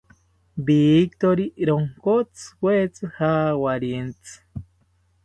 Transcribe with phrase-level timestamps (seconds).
[0.69, 4.35] Victori ronkotziwetzi jawarintzi